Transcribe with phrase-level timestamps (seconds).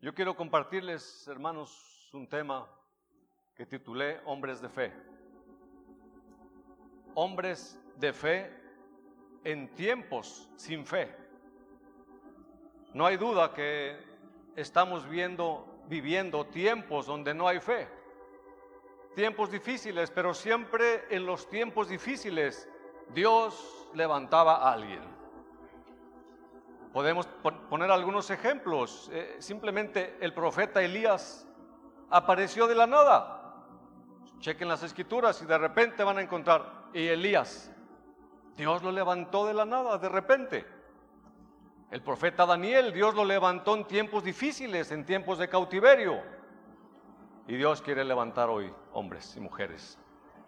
[0.00, 2.68] Yo quiero compartirles, hermanos, un tema
[3.54, 4.92] que titulé Hombres de Fe.
[7.14, 8.52] Hombres de fe
[9.42, 11.16] en tiempos sin fe.
[12.92, 13.96] No hay duda que
[14.54, 17.88] estamos viendo, viviendo tiempos donde no hay fe.
[19.14, 22.68] Tiempos difíciles, pero siempre en los tiempos difíciles
[23.14, 25.15] Dios levantaba a alguien.
[26.96, 27.26] Podemos
[27.68, 29.10] poner algunos ejemplos.
[29.12, 31.46] Eh, simplemente el profeta Elías
[32.08, 33.66] apareció de la nada.
[34.38, 37.70] Chequen las escrituras y de repente van a encontrar, y Elías,
[38.56, 40.66] Dios lo levantó de la nada, de repente.
[41.90, 46.22] El profeta Daniel, Dios lo levantó en tiempos difíciles, en tiempos de cautiverio.
[47.46, 49.98] Y Dios quiere levantar hoy hombres y mujeres.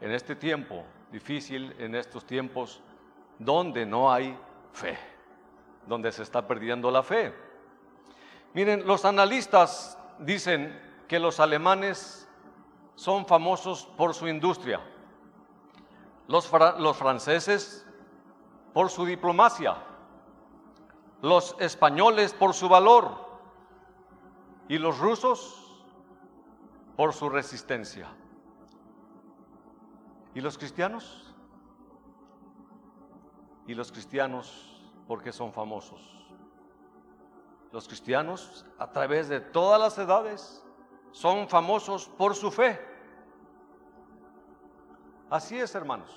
[0.01, 2.83] En este tiempo difícil, en estos tiempos
[3.39, 4.35] donde no hay
[4.73, 5.18] fe
[5.89, 7.35] donde se está perdiendo la fe.
[8.55, 12.29] Miren, los analistas dicen que los alemanes
[12.95, 14.81] son famosos por su industria,
[16.27, 17.87] los, los franceses
[18.75, 19.77] por su diplomacia,
[21.23, 23.27] los españoles por su valor
[24.69, 25.83] y los rusos
[26.97, 28.09] por su resistencia.
[30.35, 31.35] ¿Y los cristianos?
[33.67, 34.78] ¿Y los cristianos
[35.09, 36.01] porque son famosos.
[37.73, 40.63] Los cristianos, a través de todas las edades,
[41.11, 42.79] son famosos por su fe.
[45.31, 46.11] Así es, hermanos.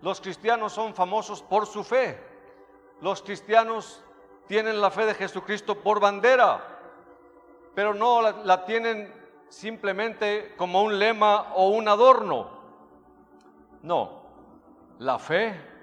[0.00, 2.20] Los cristianos son famosos por su fe.
[3.00, 4.02] Los cristianos
[4.46, 6.62] tienen la fe de Jesucristo por bandera,
[7.74, 9.12] pero no la, tienen
[9.48, 12.50] simplemente como un lema o un adorno.
[13.82, 14.22] No,
[14.98, 15.73] la fe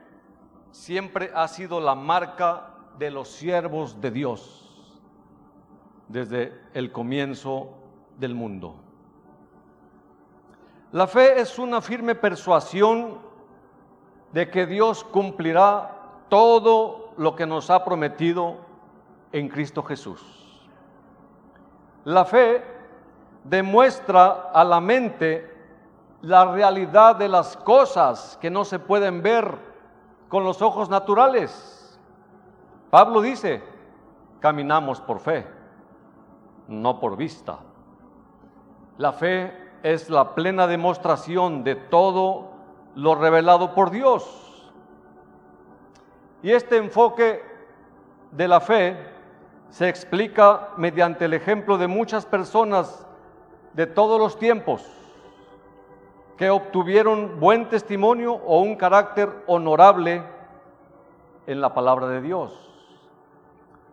[0.72, 4.94] siempre ha sido la marca de los siervos de Dios
[6.08, 7.70] desde el comienzo
[8.18, 8.76] del mundo.
[10.92, 13.20] La fe es una firme persuasión
[14.34, 15.98] de que Dios cumplirá
[16.30, 18.58] todo lo que nos ha prometido
[19.32, 20.70] en Cristo Jesús.
[22.04, 22.64] La fe
[23.44, 25.50] demuestra a la mente
[26.22, 29.71] la realidad de las cosas que no se pueden ver
[30.32, 32.00] con los ojos naturales.
[32.90, 33.62] Pablo dice,
[34.40, 35.46] caminamos por fe,
[36.70, 37.60] no por vista.
[38.98, 39.54] La fe
[39.84, 42.50] es la plena demostración de todo
[42.96, 44.72] lo revelado por Dios.
[46.42, 47.44] Y este enfoque
[48.32, 48.96] de la fe
[49.70, 53.06] se explica mediante el ejemplo de muchas personas
[53.74, 55.01] de todos los tiempos
[56.42, 60.24] que obtuvieron buen testimonio o un carácter honorable
[61.46, 62.74] en la palabra de Dios.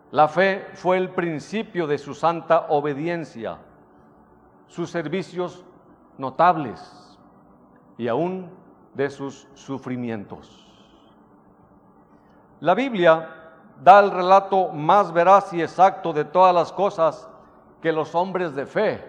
[0.09, 3.59] La fe fue el principio de su santa obediencia,
[4.65, 5.63] sus servicios
[6.17, 7.19] notables
[7.99, 8.49] y aún
[8.95, 10.67] de sus sufrimientos.
[12.61, 13.29] La Biblia
[13.79, 17.29] da el relato más veraz y exacto de todas las cosas
[17.79, 19.07] que los hombres de fe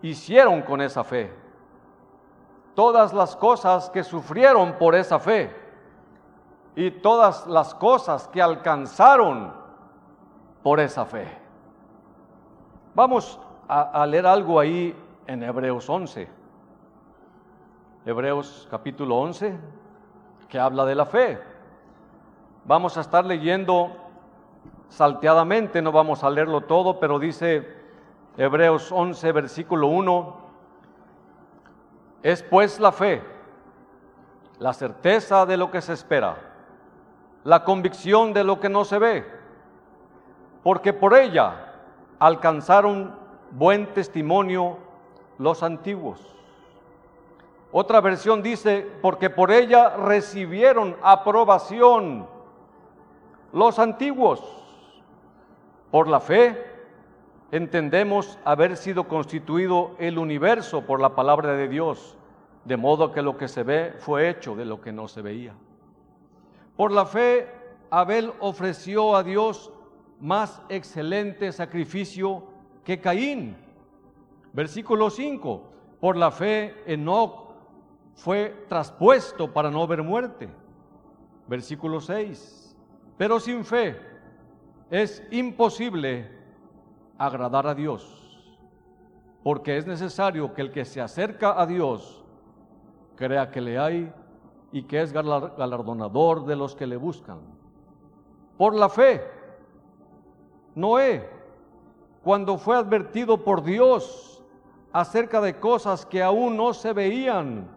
[0.00, 1.44] hicieron con esa fe
[2.76, 5.50] todas las cosas que sufrieron por esa fe
[6.76, 9.50] y todas las cosas que alcanzaron
[10.62, 11.26] por esa fe.
[12.94, 14.94] Vamos a, leer algo ahí
[15.26, 16.28] en Hebreos 11.
[18.04, 19.58] Hebreos capítulo 11,
[20.48, 21.40] que habla de la fe.
[22.66, 23.96] Vamos a estar leyendo
[24.90, 27.74] salteadamente, no vamos a leerlo todo, pero dice
[28.36, 30.45] Hebreos 11, versículo 1
[32.22, 33.22] es pues la fe,
[34.58, 36.36] la certeza de lo que se espera,
[37.44, 39.26] la convicción de lo que no se ve,
[40.62, 41.72] porque por ella
[42.18, 43.14] alcanzaron
[43.50, 44.78] buen testimonio
[45.38, 46.36] los antiguos.
[47.72, 52.26] Otra versión dice, porque por ella recibieron aprobación
[53.52, 54.42] los antiguos.
[55.90, 56.75] Por la fe
[57.52, 62.16] entendemos haber sido constituido el universo por la palabra de Dios,
[62.64, 65.54] de modo que lo que se ve fue hecho de lo que no se veía.
[66.76, 67.48] Por la fe,
[67.90, 69.72] Abel ofreció a Dios
[70.20, 72.44] más excelente sacrificio
[72.84, 73.56] que Caín.
[74.52, 75.62] Versículo 5.
[76.00, 77.46] Por la fe, Enoch
[78.14, 80.48] fue traspuesto para no ver muerte.
[81.46, 82.76] Versículo 6.
[83.16, 83.98] Pero sin fe
[84.90, 86.35] es imposible
[87.18, 88.52] agradar a Dios,
[89.42, 92.24] porque es necesario que el que se acerca a Dios
[93.16, 94.12] crea que le hay
[94.72, 97.38] y que es galardonador de los que le buscan.
[98.58, 99.22] Por la fe,
[100.74, 101.28] Noé,
[102.22, 104.42] cuando fue advertido por Dios
[104.92, 107.68] acerca de cosas que aún no se veían,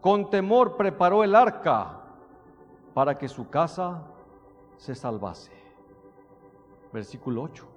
[0.00, 2.00] con temor preparó el arca
[2.94, 4.02] para que su casa
[4.76, 5.52] se salvase.
[6.92, 7.71] Versículo 8.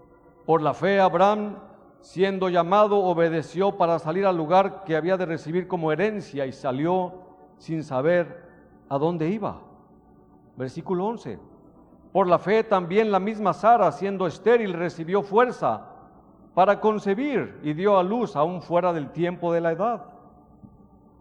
[0.45, 1.55] Por la fe Abraham,
[2.01, 7.13] siendo llamado, obedeció para salir al lugar que había de recibir como herencia y salió
[7.57, 8.45] sin saber
[8.87, 9.61] a dónde iba.
[10.55, 11.39] Versículo 11.
[12.11, 15.87] Por la fe también la misma Sara, siendo estéril, recibió fuerza
[16.53, 20.05] para concebir y dio a luz aún fuera del tiempo de la edad.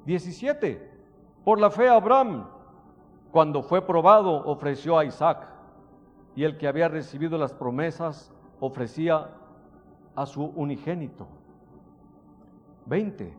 [0.04, 0.92] 17.
[1.44, 2.46] Por la fe Abraham,
[3.32, 5.48] cuando fue probado, ofreció a Isaac,
[6.36, 9.30] y el que había recibido las promesas ofrecía
[10.14, 11.26] a su unigénito.
[12.86, 13.34] 20.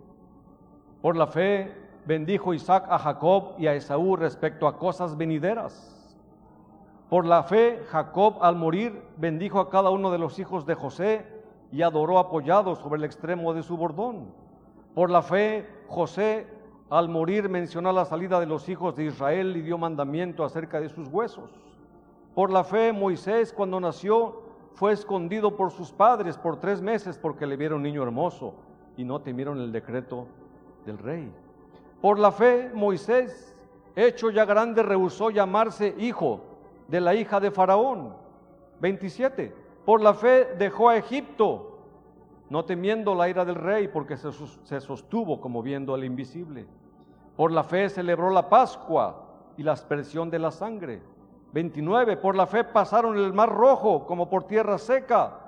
[1.02, 1.74] Por la fe
[2.06, 5.92] bendijo Isaac a Jacob y a Esaú respecto a cosas venideras.
[7.10, 11.26] Por la fe, Jacob al morir bendijo a cada uno de los hijos de José
[11.72, 14.34] y adoró apoyado sobre el extremo de su bordón.
[14.96, 16.48] Por la fe, José
[16.90, 20.90] al morir mencionó la salida de los hijos de Israel y dio mandamiento acerca de
[20.90, 21.52] sus huesos.
[22.34, 24.45] Por la fe, Moisés cuando nació
[24.76, 28.54] fue escondido por sus padres por tres meses porque le vieron niño hermoso
[28.98, 30.28] y no temieron el decreto
[30.86, 31.32] del rey.
[32.02, 33.56] Por la fe, Moisés,
[33.96, 36.42] hecho ya grande, rehusó llamarse hijo
[36.88, 38.14] de la hija de Faraón.
[38.82, 39.56] 27.
[39.86, 41.80] Por la fe dejó a Egipto,
[42.50, 46.66] no temiendo la ira del rey, porque se sostuvo como viendo al invisible.
[47.38, 49.24] Por la fe celebró la Pascua
[49.58, 51.02] y la aspersión de la sangre.
[51.56, 52.18] 29.
[52.18, 55.40] Por la fe pasaron el mar rojo como por tierra seca.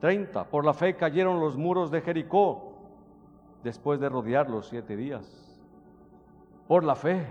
[0.00, 0.42] 30.
[0.50, 2.72] Por la fe cayeron los muros de Jericó
[3.62, 5.24] después de rodearlos siete días.
[6.66, 7.24] Por la fe,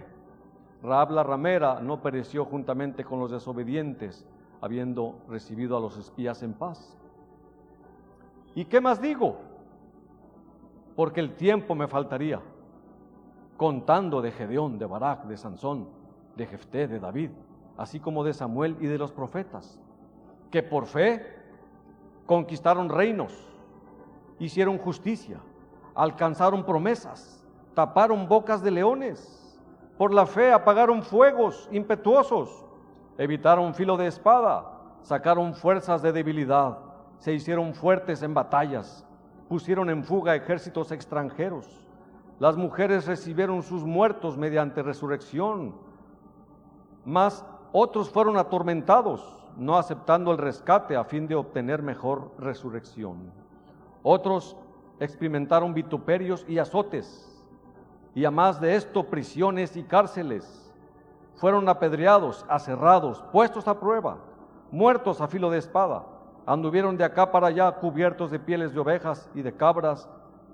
[0.82, 4.26] Raab la ramera no pereció juntamente con los desobedientes,
[4.62, 6.98] habiendo recibido a los espías en paz.
[8.56, 9.40] ¿Y qué más digo?
[10.96, 12.40] Porque el tiempo me faltaría,
[13.58, 15.90] contando de Gedeón, de Barak, de Sansón,
[16.38, 17.32] de Jefté, de David,
[17.78, 19.80] así como de Samuel y de los profetas,
[20.52, 21.26] que por fe
[22.26, 23.34] conquistaron reinos,
[24.40, 25.40] hicieron justicia,
[25.94, 27.46] alcanzaron promesas
[27.76, 29.60] taparon bocas de leones,
[29.98, 32.66] por la fe apagaron fuegos impetuosos,
[33.18, 34.72] evitaron filo de espada,
[35.04, 36.80] sacaron fuerzas de debilidad,
[37.20, 39.06] se hicieron fuertes en batallas,
[39.48, 41.86] pusieron en fuga ejércitos extranjeros.
[42.40, 45.76] Las mujeres recibieron sus muertos mediante resurrección,
[47.06, 47.46] mas
[47.78, 53.34] otros fueron atormentados, no aceptando el rescate a fin de obtener mejor resurrección.
[54.02, 54.56] Otros
[55.02, 57.30] experimentaron vituperios y azotes
[58.14, 60.74] y a más de esto prisiones y cárceles.
[61.36, 64.20] Fueron apedreados, aserrados, puestos a prueba,
[64.72, 66.06] muertos a filo de espada.
[66.46, 70.08] Anduvieron de acá para allá cubiertos de pieles de ovejas y de cabras,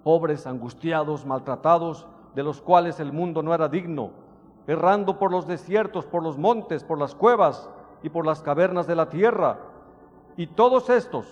[0.04, 4.10] pobres, angustiados, maltratados, de los cuales el mundo no era digno,
[4.68, 7.70] errando por los desiertos, por los montes, por las cuevas
[8.04, 9.60] y por las cavernas de la tierra.
[10.38, 11.26] Y todos estos,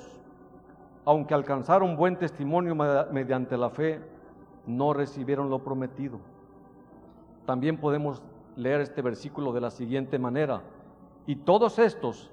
[1.05, 4.01] aunque alcanzaron buen testimonio mediante la fe,
[4.65, 6.19] no recibieron lo prometido.
[7.45, 8.21] También podemos
[8.55, 10.61] leer este versículo de la siguiente manera.
[11.25, 12.29] Y todos estos,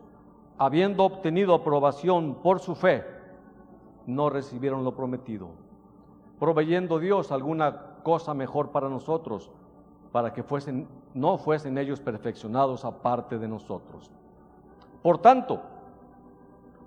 [0.59, 3.05] habiendo obtenido aprobación por su fe,
[4.07, 5.49] no recibieron lo prometido,
[6.39, 9.51] proveyendo Dios alguna cosa mejor para nosotros,
[10.13, 14.11] para que fuesen, no fuesen ellos perfeccionados aparte de nosotros.
[15.03, 15.61] Por tanto,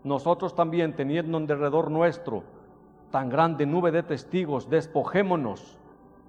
[0.03, 2.43] nosotros también, teniendo en derredor nuestro
[3.11, 5.77] tan grande nube de testigos, despojémonos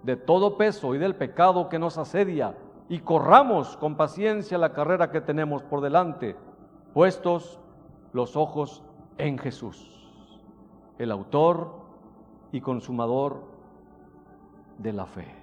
[0.03, 2.57] de todo peso y del pecado que nos asedia
[2.89, 6.37] y corramos con paciencia la carrera que tenemos por delante,
[6.93, 7.61] puestos
[8.13, 8.83] los ojos
[9.19, 10.11] en Jesús,
[10.99, 11.73] el autor
[12.51, 13.43] y consumador
[14.79, 15.40] de la fe.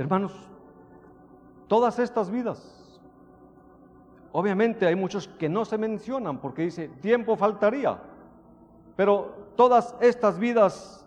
[0.00, 0.32] Hermanos,
[1.68, 2.98] todas estas vidas,
[4.32, 8.00] obviamente hay muchos que no se mencionan porque dice, tiempo faltaría.
[8.96, 11.06] Pero todas estas vidas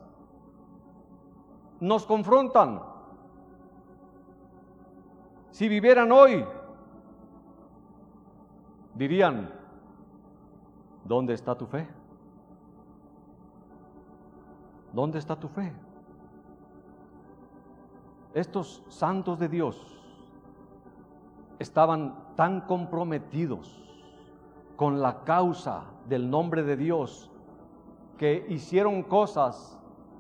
[1.80, 2.84] nos confrontan.
[5.50, 6.46] Si vivieran hoy,
[8.94, 9.50] dirían,
[11.04, 11.88] ¿dónde está tu fe?
[14.92, 15.74] ¿Dónde está tu fe?
[18.34, 19.80] Estos santos de Dios
[21.60, 23.80] estaban tan comprometidos
[24.76, 27.30] con la causa del nombre de Dios
[28.18, 29.78] que hicieron cosas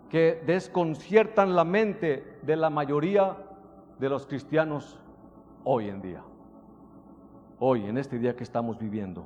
[0.09, 3.35] que desconciertan la mente de la mayoría
[3.97, 4.99] de los cristianos
[5.63, 6.21] hoy en día,
[7.59, 9.25] hoy en este día que estamos viviendo.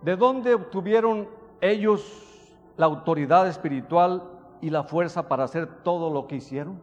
[0.00, 1.28] ¿De dónde obtuvieron
[1.60, 4.22] ellos la autoridad espiritual
[4.60, 6.80] y la fuerza para hacer todo lo que hicieron?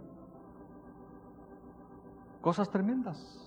[2.41, 3.39] Cosas tremendas.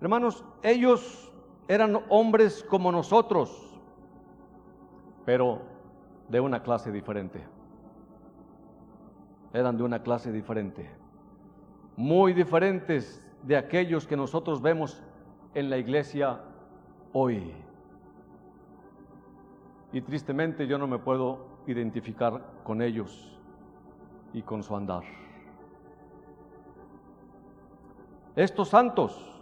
[0.00, 1.32] Hermanos, ellos
[1.66, 3.80] eran hombres como nosotros,
[5.24, 5.62] pero
[6.28, 7.42] de una clase diferente.
[9.52, 10.90] Eran de una clase diferente.
[11.96, 15.02] Muy diferentes de aquellos que nosotros vemos
[15.54, 16.40] en la iglesia
[17.12, 17.54] hoy.
[19.92, 23.38] Y tristemente yo no me puedo identificar con ellos
[24.32, 25.02] y con su andar.
[28.36, 29.34] Estos santos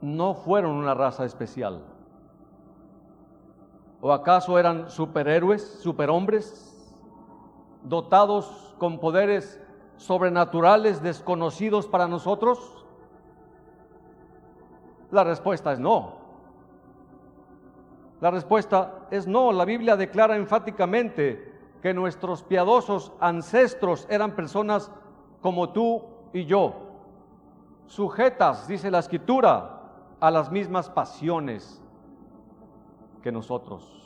[0.00, 1.82] no fueron una raza especial.
[4.00, 6.94] ¿O acaso eran superhéroes, superhombres,
[7.84, 9.60] dotados con poderes
[9.98, 12.86] sobrenaturales desconocidos para nosotros?
[15.10, 16.19] La respuesta es no.
[18.20, 19.52] La respuesta es no.
[19.52, 24.90] La Biblia declara enfáticamente que nuestros piadosos ancestros eran personas
[25.40, 26.74] como tú y yo,
[27.86, 29.78] sujetas, dice la escritura,
[30.20, 31.82] a las mismas pasiones
[33.22, 33.96] que nosotros.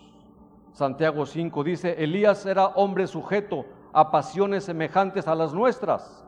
[0.72, 6.24] Santiago 5 dice, Elías era hombre sujeto a pasiones semejantes a las nuestras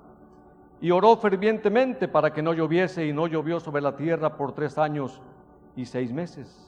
[0.81, 4.77] y oró fervientemente para que no lloviese y no llovió sobre la tierra por tres
[4.77, 5.21] años
[5.75, 6.66] y seis meses.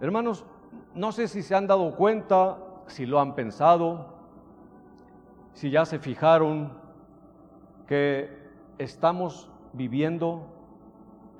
[0.00, 0.44] Hermanos,
[0.94, 4.06] no sé si se han dado cuenta, si lo han pensado,
[5.54, 6.72] si ya se fijaron
[7.86, 8.30] que
[8.78, 10.46] estamos viviendo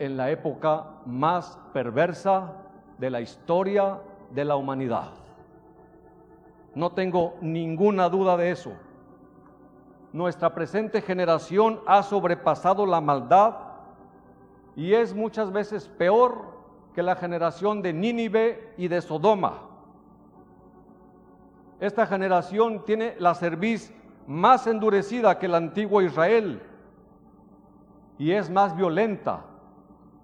[0.01, 2.53] en la época más perversa
[2.99, 4.01] de la historia
[4.31, 5.11] de la humanidad.
[6.75, 8.73] No tengo ninguna duda de eso.
[10.13, 13.55] Nuestra presente generación ha sobrepasado la maldad
[14.75, 16.58] y es muchas veces peor
[16.99, 19.61] que la generación de Nínive y de Sodoma.
[21.79, 23.95] Esta generación tiene la cerviz
[24.27, 26.61] más endurecida que el antiguo Israel
[28.19, 29.45] y es más violenta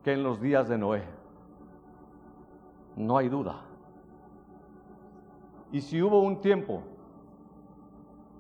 [0.03, 1.05] que en los días de Noé.
[2.97, 3.61] No hay duda.
[5.71, 6.83] Y si hubo un tiempo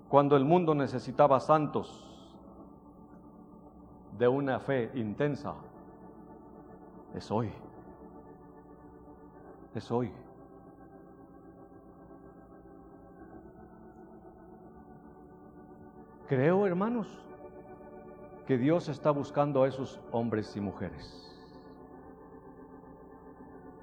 [0.09, 2.05] cuando el mundo necesitaba santos
[4.19, 5.55] de una fe intensa,
[7.15, 7.53] es hoy.
[9.75, 10.13] Es hoy.
[16.29, 17.09] Creo, hermanos,
[18.47, 21.21] que Dios está buscando a esos hombres y mujeres.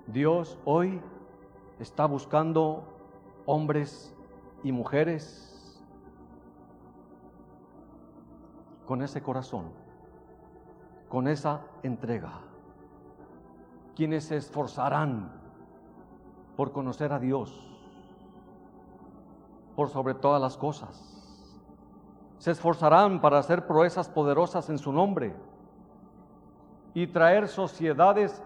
[0.07, 1.01] Dios hoy
[1.79, 2.83] está buscando
[3.45, 4.15] hombres
[4.63, 5.83] y mujeres
[8.85, 9.71] con ese corazón,
[11.09, 12.41] con esa entrega,
[13.95, 15.40] quienes se esforzarán
[16.55, 17.67] por conocer a Dios
[19.75, 21.11] por sobre todas las cosas
[22.41, 25.35] se esforzarán para hacer proezas poderosas en su nombre
[26.95, 28.41] y traer sociedades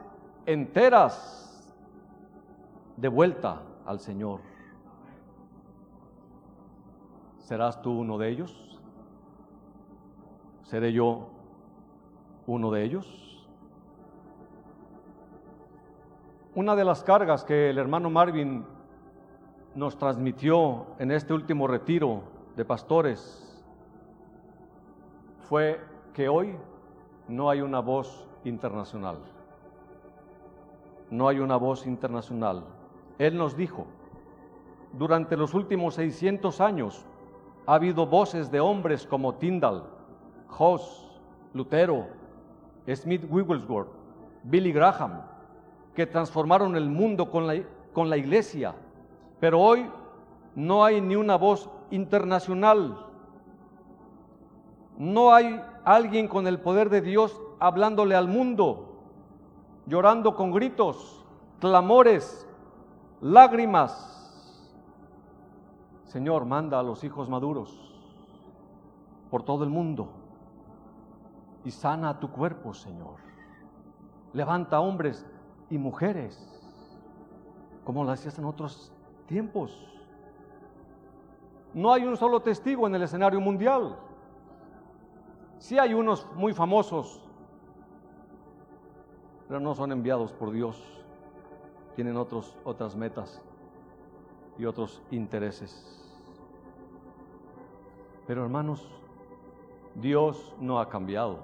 [0.46, 1.74] enteras
[2.98, 4.42] de vuelta al Señor.
[7.40, 8.78] ¿Serás tú uno de ellos?
[10.64, 11.30] ¿Seré yo
[12.48, 13.35] uno de ellos?
[16.56, 18.64] Una de las cargas que el hermano Marvin
[19.76, 22.24] nos transmitió en este último retiro
[22.56, 23.62] de pastores
[25.50, 25.82] fue
[26.14, 26.56] que hoy
[27.28, 29.18] no hay una voz internacional.
[31.10, 32.64] No hay una voz internacional.
[33.20, 33.86] Él nos dijo,
[34.94, 37.06] durante los últimos 600 años
[37.66, 39.84] ha habido voces de hombres como Tyndall,
[40.58, 41.20] Hoss,
[41.54, 42.08] Lutero,
[42.88, 43.90] Smith Wigglesworth,
[44.44, 45.35] Billy Graham,
[45.96, 47.56] que transformaron el mundo con la,
[47.94, 48.76] con la iglesia.
[49.40, 49.90] Pero hoy
[50.56, 53.06] no hay ni una voz internacional
[54.98, 59.02] no hay alguien con el poder de Dios hablándole al mundo,
[59.86, 61.26] llorando con gritos,
[61.60, 62.48] clamores,
[63.22, 64.12] lágrimas.
[66.06, 67.78] Señor, manda a los hijos maduros
[69.30, 70.10] por todo el mundo
[71.66, 73.18] y sana a tu cuerpo, Señor.
[74.32, 75.26] Levanta hombres
[75.70, 76.38] y mujeres,
[77.84, 78.92] como lo hacías en otros
[79.28, 79.72] tiempos.
[81.74, 83.98] No hay un solo testigo en el escenario mundial.
[85.60, 87.22] Sí hay unos muy famosos,
[89.48, 90.82] pero no son enviados por Dios.
[91.96, 93.42] Tienen otros, otras metas
[94.58, 95.92] y otros intereses.
[98.28, 98.88] Pero hermanos,
[99.96, 101.40] Dios no ha cambiado.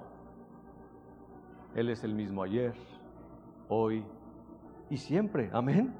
[1.74, 2.74] Él es el mismo ayer,
[3.72, 4.04] hoy
[4.90, 5.50] y siempre.
[5.52, 5.94] Amén.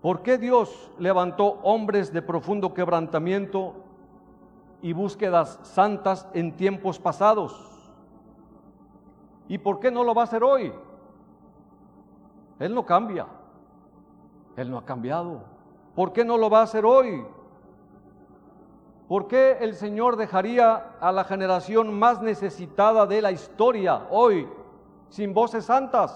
[0.00, 3.74] ¿Por qué Dios levantó hombres de profundo quebrantamiento
[4.80, 7.68] y búsquedas santas en tiempos pasados?
[9.48, 10.72] ¿Y por qué no lo va a hacer hoy?
[12.58, 13.26] Él no cambia.
[14.56, 15.42] Él no ha cambiado.
[15.94, 17.24] ¿Por qué no lo va a hacer hoy?
[19.08, 24.48] ¿Por qué el Señor dejaría a la generación más necesitada de la historia hoy
[25.12, 26.10] sin voces santas?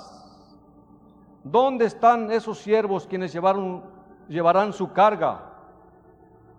[1.44, 5.52] ¿Dónde están esos siervos quienes llevarán su carga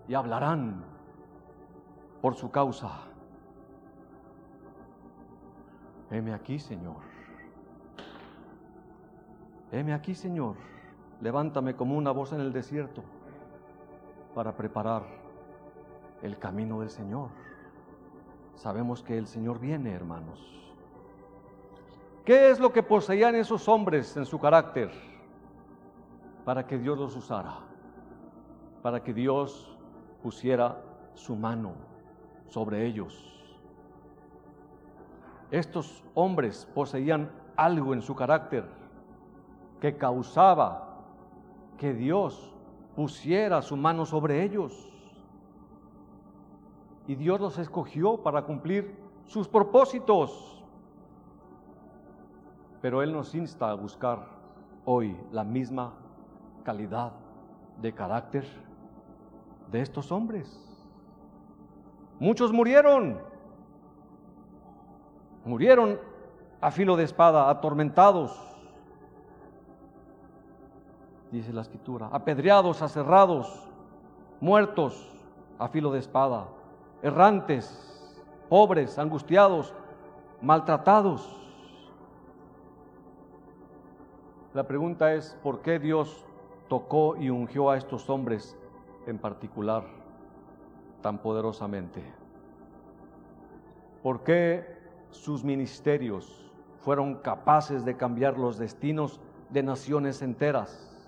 [0.08, 0.84] y hablarán
[2.22, 2.92] por su causa?
[6.12, 6.98] Heme aquí, Señor.
[9.72, 10.56] Heme aquí, Señor.
[11.22, 13.04] Levántame como una voz en el desierto
[14.36, 15.02] para preparar
[16.22, 17.30] el camino del Señor.
[18.54, 20.67] Sabemos que el Señor viene, hermanos.
[22.28, 24.92] ¿Qué es lo que poseían esos hombres en su carácter
[26.44, 27.60] para que Dios los usara?
[28.82, 29.74] Para que Dios
[30.22, 31.72] pusiera su mano
[32.50, 33.50] sobre ellos.
[35.52, 38.66] Estos hombres poseían algo en su carácter
[39.80, 40.98] que causaba
[41.78, 42.54] que Dios
[42.94, 44.92] pusiera su mano sobre ellos.
[47.08, 50.57] Y Dios los escogió para cumplir sus propósitos.
[52.82, 54.20] Pero Él nos insta a buscar
[54.86, 55.94] hoy la misma
[56.64, 57.12] calidad
[57.82, 58.46] de carácter
[59.72, 60.64] de estos hombres.
[62.20, 63.20] Muchos murieron,
[65.46, 66.00] murieron
[66.60, 68.36] a filo de espada, atormentados,
[71.32, 73.68] dice la escritura, apedreados, aserrados,
[74.40, 75.14] muertos
[75.60, 76.48] a filo de espada,
[77.02, 78.16] errantes,
[78.50, 79.74] pobres, angustiados,
[80.42, 81.47] maltratados.
[84.58, 86.26] La pregunta es, ¿por qué Dios
[86.68, 88.58] tocó y ungió a estos hombres
[89.06, 89.84] en particular
[91.04, 92.02] tan poderosamente?
[94.02, 94.66] ¿Por qué
[95.12, 99.20] sus ministerios fueron capaces de cambiar los destinos
[99.52, 101.08] de naciones enteras?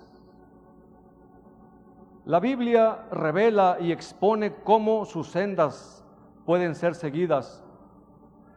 [2.26, 6.04] La Biblia revela y expone cómo sus sendas
[6.46, 7.64] pueden ser seguidas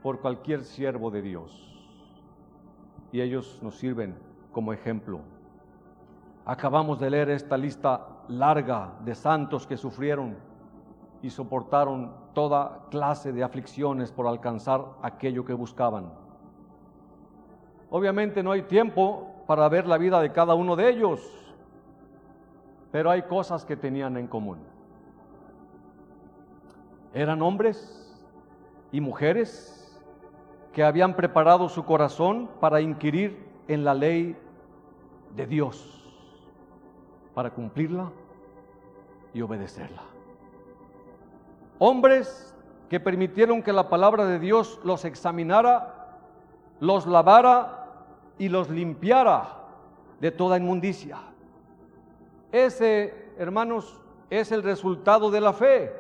[0.04, 1.84] por cualquier siervo de Dios.
[3.12, 5.20] Y ellos nos sirven como ejemplo.
[6.46, 10.38] Acabamos de leer esta lista larga de santos que sufrieron
[11.22, 16.12] y soportaron toda clase de aflicciones por alcanzar aquello que buscaban.
[17.90, 21.22] Obviamente no hay tiempo para ver la vida de cada uno de ellos,
[22.92, 24.60] pero hay cosas que tenían en común.
[27.14, 28.00] Eran hombres
[28.92, 30.02] y mujeres
[30.74, 34.36] que habían preparado su corazón para inquirir en la ley
[35.36, 36.02] de Dios,
[37.34, 38.12] para cumplirla
[39.34, 40.04] y obedecerla.
[41.80, 42.54] Hombres
[42.90, 46.20] que permitieron que la palabra de Dios los examinara,
[46.80, 48.06] los lavara
[48.38, 49.64] y los limpiara
[50.20, 51.18] de toda inmundicia.
[52.52, 55.92] Ese, hermanos, es el resultado de la fe.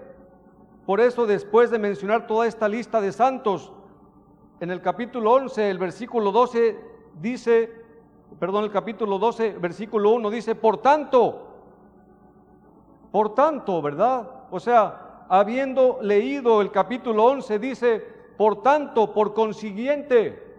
[0.86, 3.72] Por eso después de mencionar toda esta lista de santos,
[4.60, 6.80] en el capítulo 11, el versículo 12
[7.20, 7.83] dice,
[8.40, 11.48] perdón, el capítulo 12, versículo 1 dice, por tanto,
[13.12, 14.28] por tanto, ¿verdad?
[14.52, 18.00] O sea, habiendo leído el capítulo 11, dice,
[18.38, 20.58] por tanto, por consiguiente,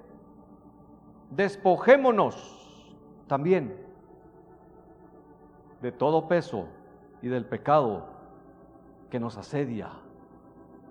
[1.30, 3.76] despojémonos también
[5.82, 6.66] de todo peso
[7.22, 8.06] y del pecado
[9.10, 9.90] que nos asedia,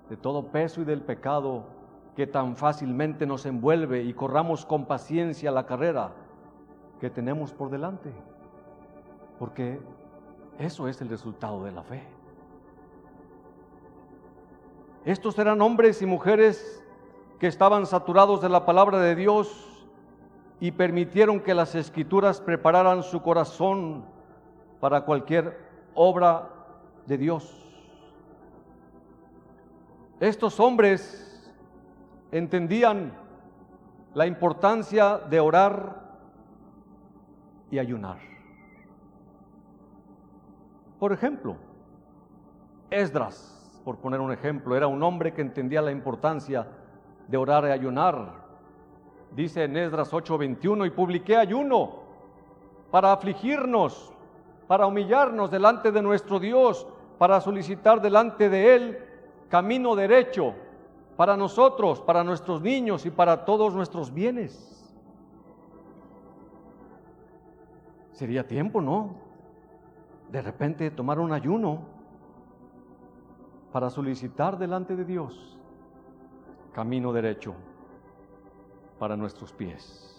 [0.10, 1.63] de todo peso y del pecado
[2.15, 6.12] que tan fácilmente nos envuelve y corramos con paciencia la carrera
[7.04, 8.13] que tenemos por delante,
[9.38, 9.78] porque
[10.58, 12.02] eso es el resultado de la fe.
[15.04, 16.82] Estos eran hombres y mujeres
[17.42, 19.86] que estaban saturados de la palabra de Dios
[20.62, 24.06] y permitieron que las escrituras prepararan su corazón
[24.80, 25.60] para cualquier
[25.96, 26.52] obra
[27.06, 27.84] de Dios.
[30.22, 31.52] Estos hombres
[32.32, 33.12] entendían
[34.13, 36.03] la importancia de orar
[37.74, 38.18] y ayunar.
[41.00, 41.56] Por ejemplo,
[42.92, 46.68] Esdras, por poner un ejemplo, era un hombre que entendía la importancia
[47.28, 48.44] de orar y ayunar.
[49.36, 52.04] Dice en Esdras 8:21, y publiqué ayuno
[52.92, 54.14] para afligirnos
[54.68, 59.00] para humillarnos delante de nuestro Dios, para solicitar delante de Él
[59.50, 60.54] camino derecho
[61.18, 64.83] para nosotros, para nuestros niños y para todos nuestros bienes.
[68.13, 69.15] Sería tiempo, ¿no?
[70.32, 71.82] De repente tomar un ayuno
[73.71, 75.54] para solicitar delante de Dios
[76.73, 77.54] camino derecho
[78.99, 80.10] para nuestros pies,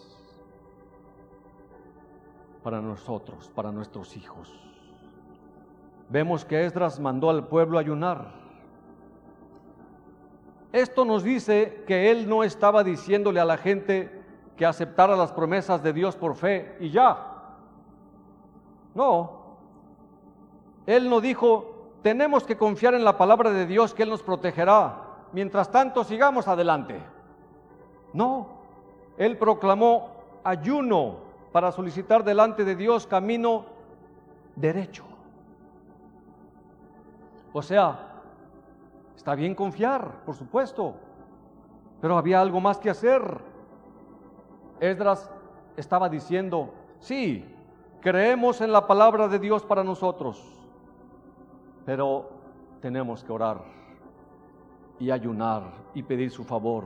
[2.63, 4.53] para nosotros, para nuestros hijos.
[6.09, 8.33] Vemos que Esdras mandó al pueblo ayunar.
[10.71, 14.23] Esto nos dice que él no estaba diciéndole a la gente
[14.55, 17.34] que aceptara las promesas de Dios por fe y ya.
[18.95, 19.45] No.
[20.87, 25.01] Él no dijo, tenemos que confiar en la palabra de Dios que Él nos protegerá.
[25.33, 26.99] Mientras tanto, sigamos adelante.
[28.13, 28.47] No.
[29.17, 30.11] Él proclamó
[30.43, 31.17] ayuno
[31.51, 33.65] para solicitar delante de Dios camino
[34.55, 35.03] derecho.
[37.51, 38.21] O sea,
[39.15, 40.95] está bien confiar, por supuesto,
[42.01, 43.39] pero había algo más que hacer.
[44.79, 45.31] Esdras
[45.77, 47.54] estaba diciendo, sí,
[48.05, 50.39] creemos en la palabra de Dios para nosotros,
[51.87, 52.29] pero
[52.79, 53.63] tenemos que orar
[54.99, 55.63] y ayunar
[55.95, 56.83] y pedir su favor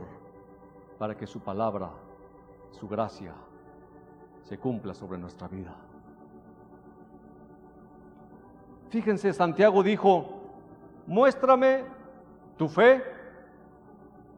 [0.98, 1.90] para que su palabra,
[2.70, 3.34] su gracia,
[4.44, 5.74] se cumpla sobre nuestra vida.
[8.88, 10.24] Fíjense, Santiago dijo,
[11.06, 11.84] muéstrame
[12.56, 13.04] tu fe.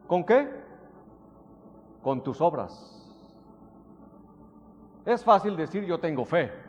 [0.05, 0.49] ¿Con qué?
[2.03, 3.09] Con tus obras.
[5.05, 6.62] Es fácil decir yo tengo fe.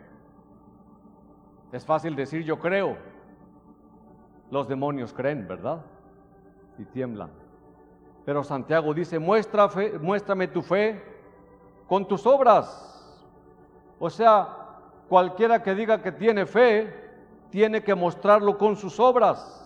[1.75, 2.97] Es fácil decir yo creo.
[4.51, 5.83] Los demonios creen, ¿verdad?
[6.79, 7.31] Y tiemblan.
[8.25, 11.03] Pero Santiago dice, Muestra fe, muéstrame tu fe
[11.89, 13.21] con tus obras.
[13.99, 14.49] O sea,
[15.09, 16.93] cualquiera que diga que tiene fe,
[17.51, 19.65] tiene que mostrarlo con sus obras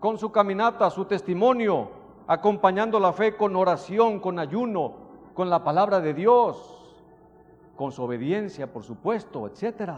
[0.00, 1.90] con su caminata, su testimonio,
[2.26, 4.94] acompañando la fe con oración, con ayuno,
[5.34, 6.96] con la palabra de Dios,
[7.76, 9.90] con su obediencia, por supuesto, etc.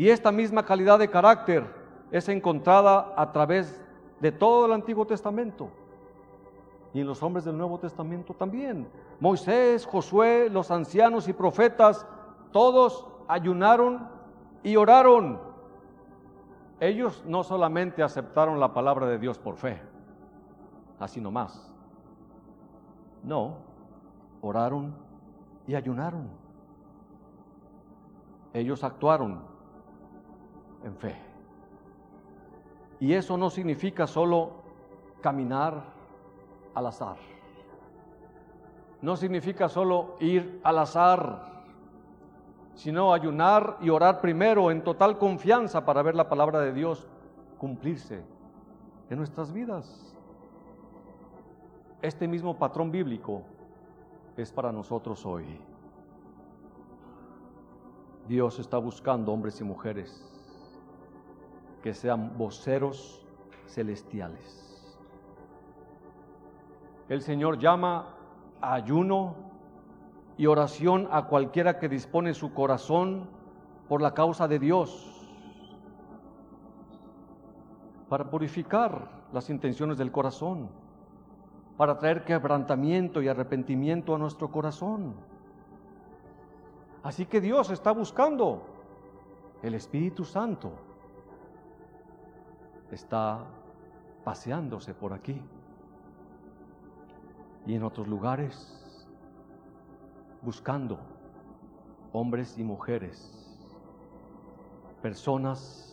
[0.00, 1.62] Y esta misma calidad de carácter
[2.10, 3.82] es encontrada a través
[4.18, 5.68] de todo el Antiguo Testamento
[6.94, 8.88] y en los hombres del Nuevo Testamento también.
[9.20, 12.06] Moisés, Josué, los ancianos y profetas,
[12.50, 14.08] todos ayunaron
[14.62, 15.38] y oraron
[16.80, 19.82] ellos no solamente aceptaron la palabra de Dios por fe,
[20.98, 21.70] así nomás.
[23.22, 23.58] No,
[24.40, 24.94] oraron
[25.66, 26.26] y ayunaron.
[28.54, 29.49] Ellos actuaron
[30.84, 31.16] en fe.
[32.98, 34.52] Y eso no significa solo
[35.20, 35.82] caminar
[36.74, 37.16] al azar.
[39.00, 41.50] No significa solo ir al azar
[42.80, 47.06] sino ayunar y orar primero en total confianza para ver la palabra de Dios
[47.58, 48.22] cumplirse
[49.10, 50.16] en nuestras vidas.
[52.00, 53.42] Este mismo patrón bíblico
[54.34, 55.44] es para nosotros hoy.
[58.26, 60.29] Dios está buscando hombres y mujeres
[61.82, 63.24] que sean voceros
[63.66, 64.60] celestiales.
[67.08, 68.14] El Señor llama
[68.60, 69.34] ayuno
[70.36, 73.28] y oración a cualquiera que dispone su corazón
[73.88, 75.28] por la causa de Dios,
[78.08, 80.68] para purificar las intenciones del corazón,
[81.76, 85.14] para traer quebrantamiento y arrepentimiento a nuestro corazón.
[87.02, 88.62] Así que Dios está buscando,
[89.62, 90.72] el Espíritu Santo
[92.94, 93.44] está
[94.24, 95.40] paseándose por aquí.
[97.66, 98.76] Y en otros lugares
[100.42, 100.98] buscando
[102.12, 103.36] hombres y mujeres,
[105.02, 105.86] personas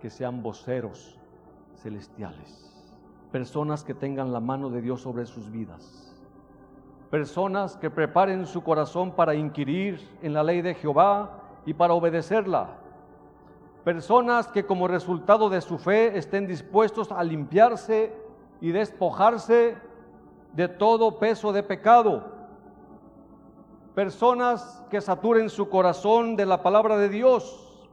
[0.00, 1.18] que sean voceros
[1.76, 2.64] celestiales,
[3.30, 6.16] personas que tengan la mano de Dios sobre sus vidas,
[7.10, 12.77] personas que preparen su corazón para inquirir en la ley de Jehová y para obedecerla,
[13.88, 18.12] personas que como resultado de su fe estén dispuestos a limpiarse
[18.60, 19.78] y despojarse
[20.52, 22.22] de todo peso de pecado.
[23.94, 27.88] Personas que saturen su corazón de la palabra de Dios,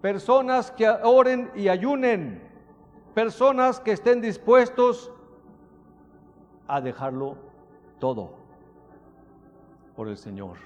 [0.00, 2.42] personas que oren y ayunen,
[3.14, 5.12] personas que estén dispuestos
[6.66, 7.36] a dejarlo
[8.00, 8.32] todo
[9.94, 10.56] por el Señor,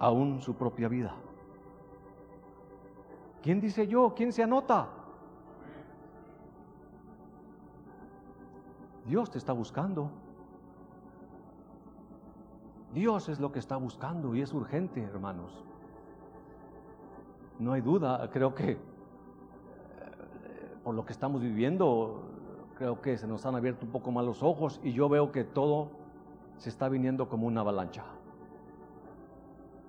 [0.00, 1.14] aún su propia vida.
[3.46, 4.12] ¿Quién dice yo?
[4.12, 4.88] ¿Quién se anota?
[9.06, 10.10] Dios te está buscando.
[12.92, 15.64] Dios es lo que está buscando y es urgente, hermanos.
[17.60, 18.78] No hay duda, creo que eh,
[20.82, 22.22] por lo que estamos viviendo,
[22.76, 25.44] creo que se nos han abierto un poco más los ojos y yo veo que
[25.44, 25.90] todo
[26.56, 28.02] se está viniendo como una avalancha.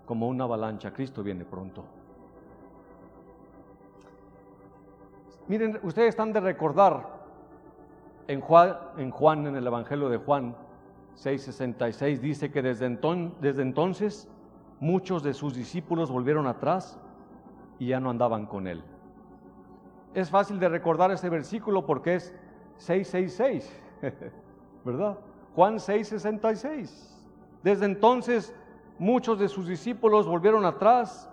[0.06, 0.93] Como una avalancha.
[0.93, 1.97] Cristo viene pronto.
[5.48, 7.08] Miren, ustedes están de recordar
[8.28, 10.56] en Juan, en, el Evangelio de Juan
[11.16, 12.90] 6:66, dice que desde,
[13.40, 14.28] desde entonces
[14.82, 17.00] muchos de sus discípulos volvieron atrás
[17.80, 18.84] y ya no andaban con él.
[20.14, 22.34] Es fácil de recordar ese versículo porque es
[22.78, 23.82] 666,
[24.84, 25.18] ¿verdad?
[25.56, 27.16] Juan 6:66.
[27.64, 28.54] Desde entonces
[29.00, 31.30] muchos de sus discípulos volvieron atrás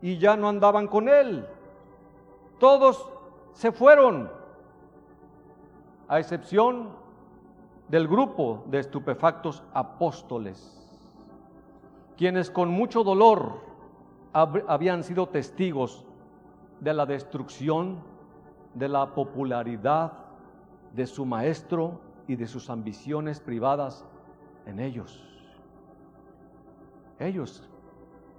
[0.00, 1.46] y ya no andaban con él.
[2.58, 3.08] Todos
[3.52, 4.30] se fueron,
[6.08, 6.90] a excepción
[7.88, 10.78] del grupo de estupefactos apóstoles,
[12.16, 13.60] quienes con mucho dolor
[14.32, 16.04] habían sido testigos
[16.80, 18.00] de la destrucción,
[18.74, 20.12] de la popularidad
[20.94, 24.04] de su maestro y de sus ambiciones privadas
[24.66, 25.22] en ellos.
[27.18, 27.68] Ellos,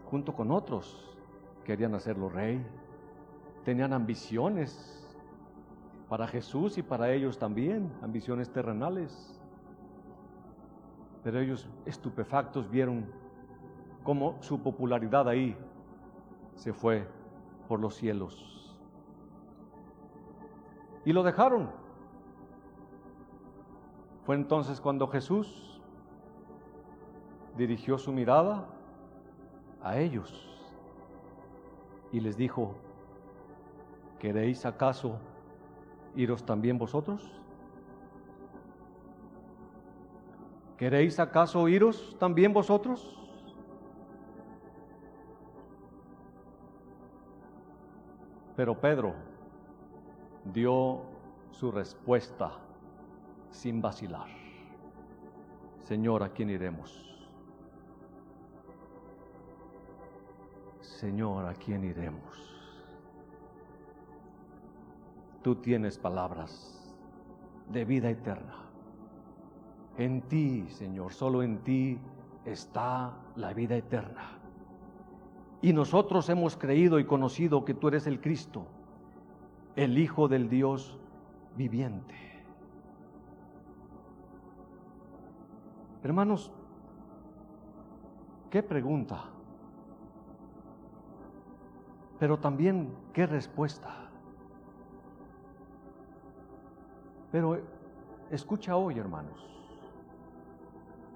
[0.10, 1.16] junto con otros,
[1.64, 2.66] querían hacerlo rey,
[3.64, 5.03] tenían ambiciones
[6.14, 9.36] para Jesús y para ellos también, ambiciones terrenales.
[11.24, 13.12] Pero ellos estupefactos vieron
[14.04, 15.58] cómo su popularidad ahí
[16.54, 17.08] se fue
[17.68, 18.78] por los cielos.
[21.04, 21.72] Y lo dejaron.
[24.24, 25.82] Fue entonces cuando Jesús
[27.58, 28.68] dirigió su mirada
[29.82, 30.64] a ellos
[32.12, 32.76] y les dijo,
[34.20, 35.18] ¿queréis acaso
[36.16, 37.32] iros también vosotros?
[40.78, 43.20] ¿Queréis acaso iros también vosotros?
[48.56, 49.14] Pero Pedro
[50.46, 51.02] dio
[51.52, 52.52] su respuesta
[53.50, 54.28] sin vacilar.
[55.84, 57.10] Señor, ¿a quién iremos?
[60.82, 62.53] Señor, ¿a quién iremos?
[65.44, 66.96] Tú tienes palabras
[67.70, 68.56] de vida eterna.
[69.98, 72.00] En ti, Señor, solo en ti
[72.46, 74.40] está la vida eterna.
[75.62, 78.66] Y nosotros hemos creído y conocido que tú eres el Cristo,
[79.76, 80.98] el Hijo del Dios
[81.58, 82.16] viviente.
[86.04, 86.52] Hermanos,
[88.50, 89.26] qué pregunta,
[92.20, 94.03] pero también qué respuesta.
[97.34, 97.60] Pero
[98.30, 99.44] escucha hoy, hermanos,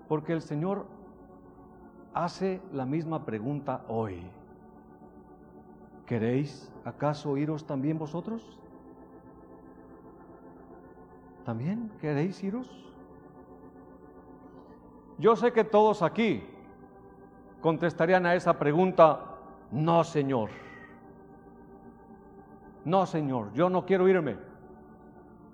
[0.07, 0.87] porque el Señor
[2.11, 4.23] hace la misma pregunta hoy.
[6.07, 8.57] ¿Queréis acaso iros también vosotros?
[11.45, 12.67] ¿También queréis iros?
[15.19, 16.43] Yo sé que todos aquí
[17.61, 19.35] contestarían a esa pregunta,
[19.71, 20.49] no, Señor.
[22.85, 24.46] No, Señor, yo no quiero irme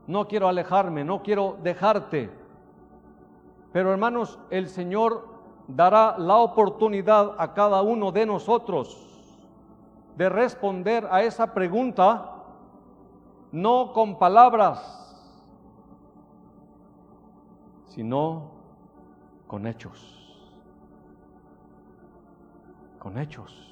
[0.08, 2.30] no quiero alejarme, no quiero dejarte.
[3.72, 5.28] Pero hermanos, el Señor
[5.68, 9.10] dará la oportunidad a cada uno de nosotros
[10.16, 12.44] de responder a esa pregunta,
[13.52, 15.00] no con palabras,
[17.88, 18.52] sino
[19.48, 20.20] con hechos.
[23.00, 23.70] Con hechos.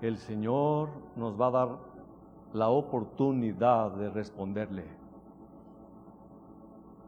[0.00, 1.68] El Señor nos va a dar
[2.56, 4.84] la oportunidad de responderle.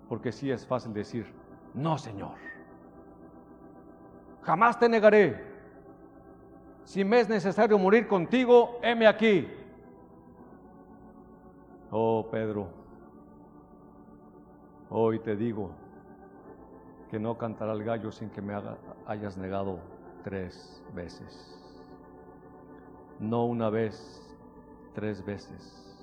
[0.09, 1.27] Porque sí es fácil decir,
[1.73, 2.37] no Señor,
[4.43, 5.47] jamás te negaré.
[6.85, 9.49] Si me es necesario morir contigo, heme aquí.
[11.91, 12.69] Oh Pedro,
[14.91, 15.71] hoy te digo
[17.11, 18.55] que no cantará el gallo sin que me
[19.07, 19.79] hayas negado
[20.25, 21.55] tres veces.
[23.19, 24.28] No una vez,
[24.99, 25.97] tres veces.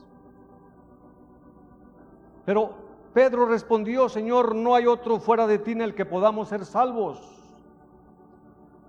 [2.45, 2.75] Pero
[3.13, 7.19] Pedro respondió, Señor, no hay otro fuera de ti en el que podamos ser salvos.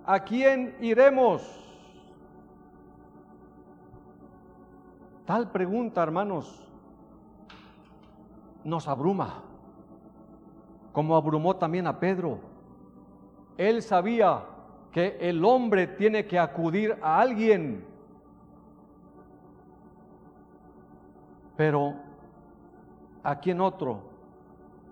[0.05, 1.41] ¿A quién iremos?
[5.25, 6.65] Tal pregunta, hermanos,
[8.63, 9.43] nos abruma,
[10.93, 12.39] como abrumó también a Pedro.
[13.57, 14.45] Él sabía
[14.93, 17.85] que el hombre tiene que acudir a alguien
[21.57, 21.95] Pero,
[23.23, 24.01] ¿a quién otro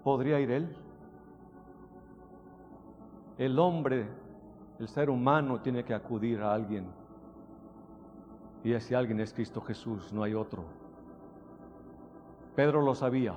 [0.03, 0.75] podría ir él?
[3.37, 4.07] El hombre,
[4.79, 6.87] el ser humano tiene que acudir a alguien.
[8.63, 10.65] Y ese alguien es Cristo Jesús, no hay otro.
[12.55, 13.35] Pedro lo sabía.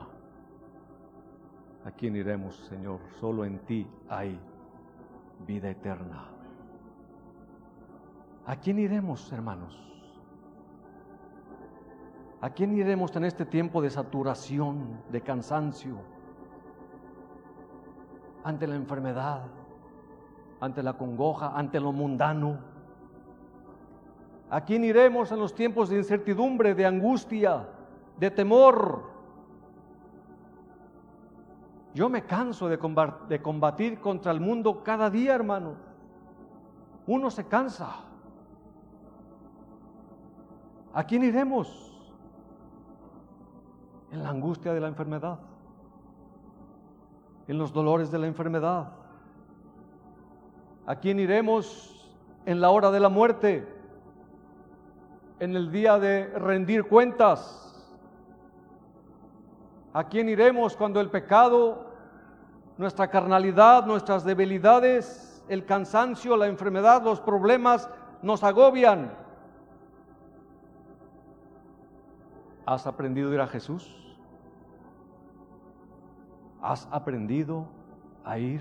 [1.84, 3.00] ¿A quién iremos, Señor?
[3.20, 4.38] Solo en ti hay
[5.46, 6.28] vida eterna.
[8.46, 9.97] ¿A quién iremos, hermanos?
[12.40, 15.96] ¿A quién iremos en este tiempo de saturación, de cansancio,
[18.44, 19.42] ante la enfermedad,
[20.60, 22.58] ante la congoja, ante lo mundano?
[24.50, 27.68] ¿A quién iremos en los tiempos de incertidumbre, de angustia,
[28.18, 29.10] de temor?
[31.92, 32.78] Yo me canso de
[33.42, 35.74] combatir contra el mundo cada día, hermano.
[37.08, 37.96] Uno se cansa.
[40.94, 41.87] ¿A quién iremos?
[44.10, 45.38] En la angustia de la enfermedad,
[47.46, 48.88] en los dolores de la enfermedad.
[50.86, 52.10] ¿A quién iremos
[52.46, 53.66] en la hora de la muerte?
[55.40, 57.64] En el día de rendir cuentas.
[59.92, 61.86] ¿A quién iremos cuando el pecado,
[62.76, 67.90] nuestra carnalidad, nuestras debilidades, el cansancio, la enfermedad, los problemas
[68.22, 69.27] nos agobian?
[72.68, 73.96] ¿Has aprendido a ir a Jesús?
[76.60, 77.66] ¿Has aprendido
[78.24, 78.60] a ir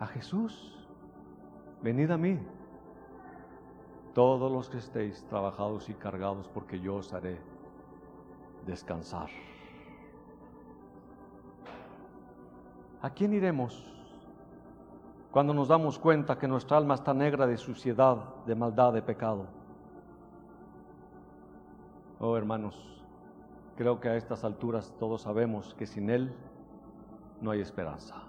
[0.00, 0.76] a Jesús?
[1.80, 2.36] Venid a mí,
[4.12, 7.38] todos los que estéis trabajados y cargados, porque yo os haré
[8.66, 9.28] descansar.
[13.02, 13.86] ¿A quién iremos
[15.30, 19.46] cuando nos damos cuenta que nuestra alma está negra de suciedad, de maldad, de pecado?
[22.18, 22.94] Oh hermanos,
[23.76, 26.32] creo que a estas alturas todos sabemos que sin Él
[27.40, 28.22] no hay esperanza.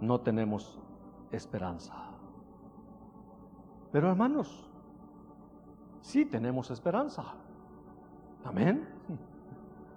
[0.00, 0.78] No tenemos
[1.30, 1.94] esperanza.
[3.92, 4.68] Pero hermanos,
[6.00, 7.24] sí tenemos esperanza.
[8.44, 8.88] Amén.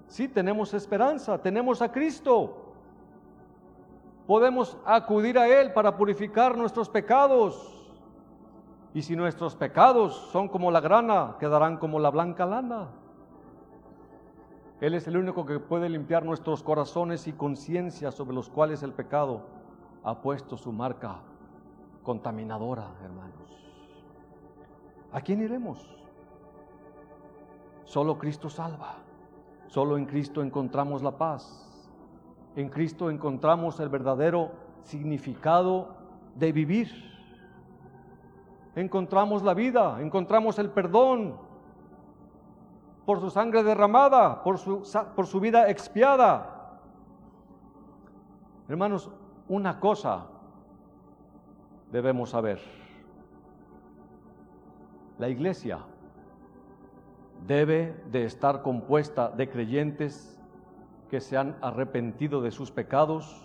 [0.07, 2.73] Sí tenemos esperanza, tenemos a Cristo.
[4.27, 7.82] Podemos acudir a Él para purificar nuestros pecados.
[8.93, 12.89] Y si nuestros pecados son como la grana, quedarán como la blanca lana.
[14.81, 18.93] Él es el único que puede limpiar nuestros corazones y conciencia sobre los cuales el
[18.93, 19.41] pecado
[20.03, 21.19] ha puesto su marca
[22.03, 23.43] contaminadora, hermanos.
[25.11, 25.95] ¿A quién iremos?
[27.85, 28.95] Solo Cristo salva.
[29.67, 31.69] Solo en Cristo encontramos la paz.
[32.55, 34.51] En Cristo encontramos el verdadero
[34.83, 35.95] significado
[36.35, 37.12] de vivir.
[38.75, 41.35] Encontramos la vida, encontramos el perdón
[43.05, 44.83] por su sangre derramada, por su,
[45.15, 46.79] por su vida expiada.
[48.67, 49.11] Hermanos,
[49.47, 50.25] una cosa
[51.91, 52.59] debemos saber.
[55.19, 55.79] La iglesia
[57.45, 60.39] debe de estar compuesta de creyentes
[61.09, 63.39] que se han arrepentido de sus pecados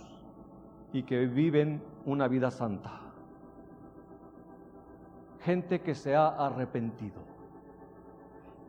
[0.92, 3.07] y que viven una vida santa.
[5.48, 7.22] Gente que se ha arrepentido.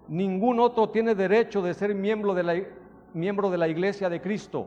[0.07, 2.55] Ningún otro tiene derecho de ser miembro de la,
[3.13, 4.65] miembro de la iglesia de Cristo.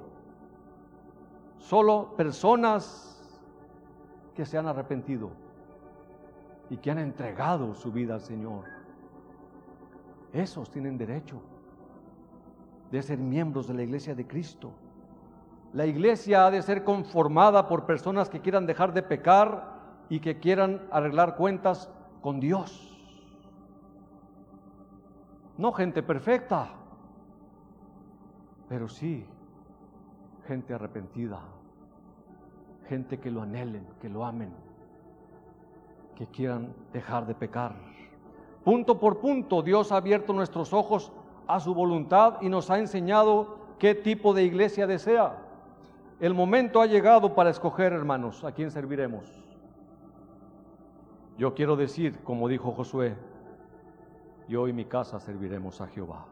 [1.57, 3.35] Solo personas
[4.35, 5.31] que se han arrepentido
[6.69, 8.65] y que han entregado su vida al Señor.
[10.35, 11.41] Esos tienen derecho
[12.91, 14.71] de ser miembros de la iglesia de Cristo.
[15.73, 20.39] La iglesia ha de ser conformada por personas que quieran dejar de pecar y que
[20.39, 21.91] quieran arreglar cuentas
[22.23, 22.89] con Dios.
[25.59, 26.71] No gente perfecta,
[28.69, 29.27] pero sí
[30.47, 31.41] gente arrepentida,
[32.89, 34.53] gente que lo anhelen, que lo amen,
[36.17, 37.75] que quieran dejar de pecar.
[38.65, 41.13] Punto por punto, Dios ha abierto nuestros ojos
[41.47, 45.37] a su voluntad y nos ha enseñado qué tipo de iglesia desea.
[46.21, 49.42] El momento ha llegado para escoger, hermanos, a quién serviremos.
[51.43, 53.17] Yo quiero decir, como dijo Josué,
[54.47, 56.32] yo y mi casa serviremos a Jehová.